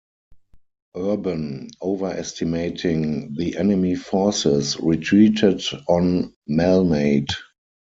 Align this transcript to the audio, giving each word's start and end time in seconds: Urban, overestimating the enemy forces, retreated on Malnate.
Urban, 0.97 1.69
overestimating 1.79 3.35
the 3.35 3.55
enemy 3.55 3.93
forces, 3.93 4.75
retreated 4.79 5.61
on 5.87 6.33
Malnate. 6.49 7.33